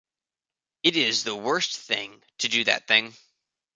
It 0.81 0.95
is 0.97 1.23
the 1.25 1.35
worst 1.35 1.77
thing 1.77 2.23
to 2.39 2.47
do 2.49 2.63
that 2.63 2.87
thing. 2.87 3.13